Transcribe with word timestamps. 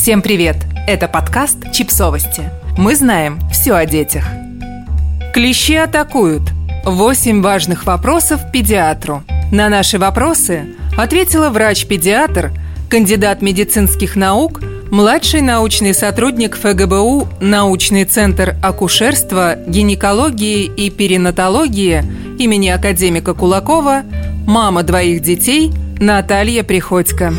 Всем 0.00 0.22
привет! 0.22 0.56
Это 0.86 1.08
подкаст 1.08 1.58
«Чипсовости». 1.74 2.50
Мы 2.78 2.96
знаем 2.96 3.38
все 3.52 3.74
о 3.74 3.84
детях. 3.84 4.24
Клещи 5.34 5.74
атакуют. 5.74 6.40
Восемь 6.86 7.42
важных 7.42 7.84
вопросов 7.84 8.50
педиатру. 8.50 9.22
На 9.52 9.68
наши 9.68 9.98
вопросы 9.98 10.74
ответила 10.96 11.50
врач-педиатр, 11.50 12.50
кандидат 12.88 13.42
медицинских 13.42 14.16
наук, 14.16 14.62
младший 14.90 15.42
научный 15.42 15.92
сотрудник 15.92 16.56
ФГБУ 16.56 17.28
«Научный 17.42 18.06
центр 18.06 18.56
акушерства, 18.62 19.56
гинекологии 19.66 20.64
и 20.64 20.88
перинатологии» 20.88 22.02
имени 22.38 22.70
академика 22.70 23.34
Кулакова, 23.34 24.04
мама 24.46 24.82
двоих 24.82 25.20
детей 25.20 25.70
Наталья 25.98 26.62
Приходько. 26.62 27.34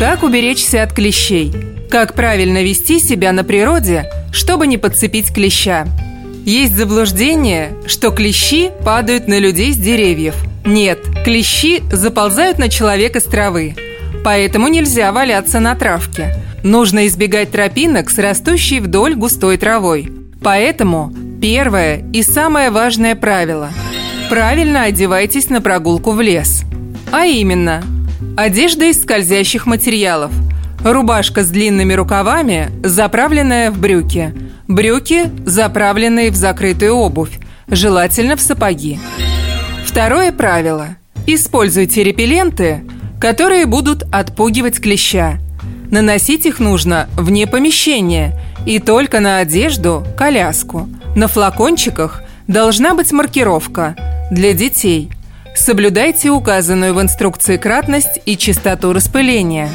Как 0.00 0.22
уберечься 0.22 0.82
от 0.82 0.94
клещей? 0.94 1.52
Как 1.90 2.14
правильно 2.14 2.62
вести 2.62 3.00
себя 3.00 3.32
на 3.32 3.44
природе, 3.44 4.10
чтобы 4.32 4.66
не 4.66 4.78
подцепить 4.78 5.30
клеща? 5.30 5.86
Есть 6.46 6.74
заблуждение, 6.74 7.74
что 7.86 8.10
клещи 8.10 8.70
падают 8.82 9.28
на 9.28 9.38
людей 9.38 9.74
с 9.74 9.76
деревьев. 9.76 10.36
Нет, 10.64 11.00
клещи 11.22 11.82
заползают 11.92 12.56
на 12.56 12.70
человека 12.70 13.20
с 13.20 13.24
травы. 13.24 13.76
Поэтому 14.24 14.68
нельзя 14.68 15.12
валяться 15.12 15.60
на 15.60 15.74
травке. 15.74 16.34
Нужно 16.62 17.06
избегать 17.06 17.50
тропинок 17.50 18.08
с 18.08 18.16
растущей 18.16 18.80
вдоль 18.80 19.14
густой 19.14 19.58
травой. 19.58 20.10
Поэтому 20.42 21.12
первое 21.42 22.06
и 22.14 22.22
самое 22.22 22.70
важное 22.70 23.16
правило– 23.16 23.68
правильно 24.30 24.84
одевайтесь 24.84 25.50
на 25.50 25.60
прогулку 25.60 26.12
в 26.12 26.22
лес. 26.22 26.62
А 27.12 27.26
именно, 27.26 27.82
одежда 28.36 28.86
из 28.86 29.02
скользящих 29.02 29.66
материалов– 29.66 30.32
Рубашка 30.84 31.42
с 31.42 31.50
длинными 31.50 31.92
рукавами, 31.92 32.70
заправленная 32.82 33.70
в 33.70 33.78
брюки. 33.78 34.32
Брюки, 34.66 35.30
заправленные 35.44 36.30
в 36.30 36.36
закрытую 36.36 36.94
обувь, 36.94 37.38
желательно 37.68 38.36
в 38.36 38.40
сапоги. 38.40 38.98
Второе 39.84 40.32
правило. 40.32 40.96
Используйте 41.26 42.02
репелленты, 42.02 42.82
которые 43.20 43.66
будут 43.66 44.04
отпугивать 44.10 44.80
клеща. 44.80 45.38
Наносить 45.90 46.46
их 46.46 46.60
нужно 46.60 47.10
вне 47.14 47.46
помещения 47.46 48.40
и 48.64 48.78
только 48.78 49.20
на 49.20 49.38
одежду, 49.38 50.06
коляску. 50.16 50.88
На 51.14 51.28
флакончиках 51.28 52.22
должна 52.46 52.94
быть 52.94 53.12
маркировка 53.12 53.96
для 54.30 54.54
детей. 54.54 55.10
Соблюдайте 55.60 56.30
указанную 56.30 56.94
в 56.94 57.02
инструкции 57.02 57.58
кратность 57.58 58.18
и 58.24 58.38
частоту 58.38 58.94
распыления. 58.94 59.68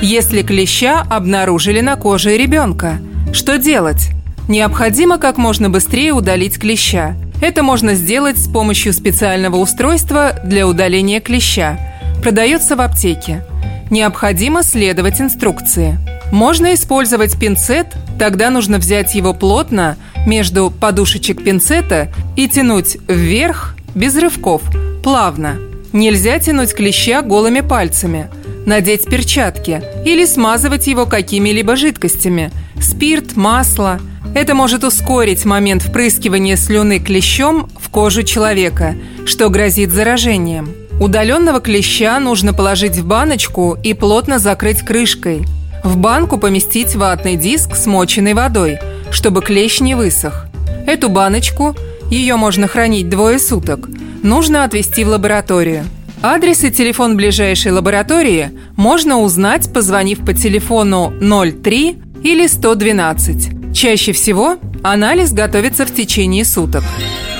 Если 0.00 0.40
клеща 0.40 1.02
обнаружили 1.02 1.82
на 1.82 1.96
коже 1.96 2.38
ребенка, 2.38 2.98
что 3.34 3.58
делать? 3.58 4.08
Необходимо 4.48 5.18
как 5.18 5.36
можно 5.36 5.68
быстрее 5.68 6.12
удалить 6.12 6.58
клеща. 6.58 7.14
Это 7.42 7.62
можно 7.62 7.92
сделать 7.92 8.38
с 8.38 8.48
помощью 8.48 8.94
специального 8.94 9.56
устройства 9.56 10.40
для 10.44 10.66
удаления 10.66 11.20
клеща. 11.20 11.78
Продается 12.22 12.74
в 12.74 12.80
аптеке. 12.80 13.44
Необходимо 13.90 14.62
следовать 14.62 15.20
инструкции. 15.20 15.98
Можно 16.32 16.72
использовать 16.72 17.38
пинцет, 17.38 17.88
тогда 18.18 18.48
нужно 18.48 18.78
взять 18.78 19.14
его 19.14 19.34
плотно 19.34 19.98
между 20.26 20.70
подушечек 20.70 21.44
пинцета 21.44 22.08
и 22.34 22.48
тянуть 22.48 22.96
вверх 23.08 23.76
без 23.94 24.16
рывков, 24.16 24.62
плавно. 25.02 25.58
Нельзя 25.92 26.38
тянуть 26.38 26.74
клеща 26.74 27.22
голыми 27.22 27.60
пальцами– 27.60 28.28
надеть 28.66 29.06
перчатки 29.06 29.82
или 30.04 30.24
смазывать 30.24 30.86
его 30.86 31.06
какими-либо 31.06 31.76
жидкостями– 31.76 32.50
спирт, 32.80 33.36
масло. 33.36 34.00
Это 34.34 34.54
может 34.54 34.84
ускорить 34.84 35.44
момент 35.44 35.82
впрыскивания 35.82 36.56
слюны 36.56 36.98
клещом 36.98 37.68
в 37.78 37.90
кожу 37.90 38.22
человека, 38.22 38.94
что 39.26 39.50
грозит 39.50 39.90
заражением. 39.90 40.72
Удаленного 41.00 41.60
клеща 41.60 42.18
нужно 42.20 42.54
положить 42.54 42.96
в 42.96 43.06
баночку 43.06 43.76
и 43.82 43.92
плотно 43.92 44.38
закрыть 44.38 44.82
крышкой. 44.82 45.44
В 45.82 45.96
банку 45.96 46.38
поместить 46.38 46.94
ватный 46.94 47.36
диск, 47.36 47.74
смоченный 47.74 48.34
водой, 48.34 48.78
чтобы 49.10 49.42
клещ 49.42 49.80
не 49.80 49.94
высох. 49.94 50.46
Эту 50.86 51.08
баночку, 51.08 51.74
ее 52.10 52.36
можно 52.36 52.68
хранить 52.68 53.08
двое 53.08 53.38
суток, 53.38 53.88
нужно 54.22 54.64
отвезти 54.64 55.04
в 55.04 55.08
лабораторию– 55.08 55.84
Адрес 56.24 56.62
и 56.62 56.70
телефон 56.70 57.16
ближайшей 57.16 57.72
лаборатории 57.72 58.52
можно 58.76 59.18
узнать, 59.18 59.72
позвонив 59.72 60.24
по 60.24 60.32
телефону 60.32 61.12
03 61.20 61.98
или 62.22 62.46
112. 62.46 63.74
Чаще 63.74 64.12
всего 64.12 64.56
анализ 64.84 65.32
готовится 65.32 65.84
в 65.84 65.92
течение 65.92 66.44
суток. 66.44 66.84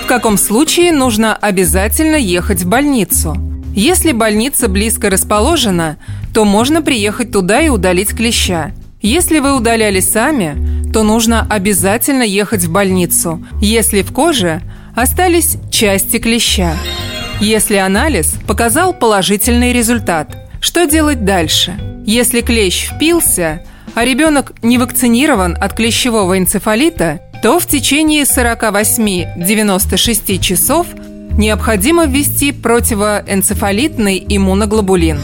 В 0.03 0.07
каком 0.09 0.37
случае 0.37 0.91
нужно 0.91 1.37
обязательно 1.37 2.17
ехать 2.17 2.63
в 2.63 2.69
больницу? 2.69 3.37
Если 3.73 4.11
больница 4.11 4.67
близко 4.67 5.11
расположена, 5.11 5.97
то 6.35 6.45
можно 6.45 6.83
приехать 6.83 7.31
туда 7.31 7.61
и 7.63 7.69
удалить 7.69 8.11
клеща. 8.11 8.73
Если 9.01 9.39
вы 9.39 9.57
удаляли 9.57 10.01
сами, 10.01 10.91
то 10.93 11.05
нужно 11.05 11.47
обязательно 11.49 12.25
ехать 12.25 12.65
в 12.65 12.73
больницу, 12.73 13.47
если 13.61 14.03
в 14.03 14.13
коже 14.13 14.61
остались 14.95 15.57
части 15.71 16.19
клеща. 16.19 16.77
Если 17.41 17.77
анализ 17.77 18.35
показал 18.47 18.93
положительный 18.93 19.73
результат, 19.73 20.37
что 20.61 20.85
делать 20.87 21.25
дальше? 21.25 21.75
Если 22.07 22.41
клещ 22.41 22.91
впился, 22.91 23.63
а 23.95 24.05
ребенок 24.05 24.53
не 24.63 24.79
вакцинирован 24.79 25.57
от 25.61 25.75
клещевого 25.75 26.39
энцефалита, 26.39 27.21
то 27.43 27.59
в 27.59 27.67
течение 27.67 28.23
48-96 28.23 30.39
часов 30.39 30.87
необходимо 31.37 32.07
ввести 32.07 32.53
противоэнцефалитный 32.53 34.25
иммуноглобулин. 34.29 35.19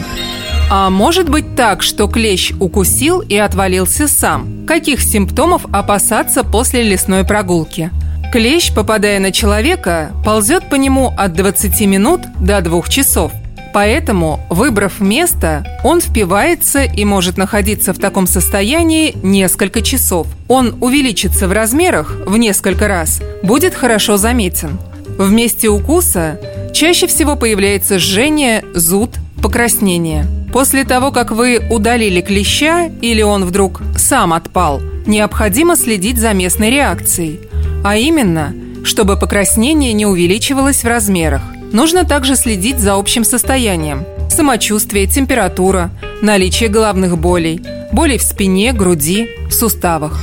А 0.71 0.89
может 0.89 1.29
быть 1.29 1.55
так, 1.55 1.81
что 1.81 2.07
клещ 2.07 2.51
укусил 2.59 3.21
и 3.21 3.37
отвалился 3.37 4.07
сам? 4.07 4.65
Каких 4.67 5.01
симптомов 5.01 5.65
опасаться 5.71 6.43
после 6.43 6.83
лесной 6.83 7.23
прогулки? 7.23 7.89
Клещ, 8.31 8.71
попадая 8.71 9.19
на 9.19 9.31
человека, 9.31 10.11
ползет 10.23 10.69
по 10.69 10.75
нему 10.75 11.11
от 11.17 11.33
20 11.33 11.81
минут 11.87 12.21
до 12.39 12.61
2 12.61 12.83
часов. 12.83 13.31
Поэтому, 13.73 14.39
выбрав 14.51 14.99
место, 14.99 15.65
он 15.83 15.99
впивается 15.99 16.83
и 16.83 17.05
может 17.05 17.37
находиться 17.37 17.91
в 17.91 17.97
таком 17.97 18.27
состоянии 18.27 19.15
несколько 19.23 19.81
часов. 19.81 20.27
Он 20.47 20.75
увеличится 20.79 21.47
в 21.47 21.51
размерах 21.51 22.17
в 22.27 22.37
несколько 22.37 22.87
раз, 22.87 23.19
будет 23.41 23.73
хорошо 23.73 24.17
заметен. 24.17 24.77
В 25.17 25.31
месте 25.31 25.67
укуса 25.67 26.39
чаще 26.71 27.07
всего 27.07 27.35
появляется 27.35 27.97
жжение, 27.97 28.63
зуд, 28.75 29.09
покраснение. 29.41 30.27
После 30.53 30.83
того, 30.83 31.11
как 31.11 31.31
вы 31.31 31.59
удалили 31.71 32.21
клеща 32.21 32.91
или 33.01 33.23
он 33.23 33.45
вдруг 33.45 33.81
сам 33.97 34.33
отпал, 34.33 34.81
необходимо 35.07 35.75
следить 35.75 36.19
за 36.19 36.33
местной 36.33 36.69
реакцией– 36.69 37.39
а 37.83 37.97
именно, 37.97 38.53
чтобы 38.83 39.17
покраснение 39.17 39.93
не 39.93 40.05
увеличивалось 40.05 40.83
в 40.83 40.87
размерах. 40.87 41.41
Нужно 41.71 42.03
также 42.03 42.35
следить 42.35 42.79
за 42.79 42.95
общим 42.95 43.23
состоянием. 43.23 44.05
Самочувствие, 44.29 45.07
температура, 45.07 45.91
наличие 46.21 46.69
головных 46.69 47.17
болей, 47.17 47.61
боли 47.91 48.17
в 48.17 48.23
спине, 48.23 48.73
груди, 48.73 49.29
суставах. 49.51 50.19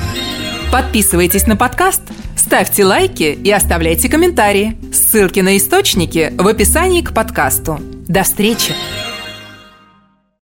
Подписывайтесь 0.72 1.46
на 1.46 1.56
подкаст, 1.56 2.02
ставьте 2.36 2.84
лайки 2.84 3.38
и 3.42 3.50
оставляйте 3.50 4.08
комментарии. 4.08 4.76
Ссылки 4.92 5.40
на 5.40 5.56
источники 5.56 6.32
в 6.36 6.46
описании 6.46 7.02
к 7.02 7.12
подкасту. 7.14 7.80
До 8.08 8.22
встречи! 8.22 8.74